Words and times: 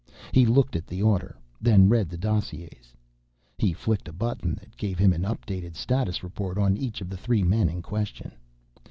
He 0.31 0.47
looked 0.47 0.75
at 0.75 0.87
the 0.87 1.03
order, 1.03 1.37
then 1.61 1.87
read 1.87 2.09
the 2.09 2.17
dossiers. 2.17 2.91
He 3.59 3.71
flicked 3.71 4.07
a 4.07 4.11
button 4.11 4.55
that 4.55 4.75
gave 4.75 4.97
him 4.97 5.13
an 5.13 5.21
updated 5.21 5.75
status 5.75 6.23
report 6.23 6.57
on 6.57 6.75
each 6.75 7.01
of 7.01 7.09
the 7.11 7.17
three 7.17 7.43
men 7.43 7.69
in 7.69 7.83
question. 7.83 8.31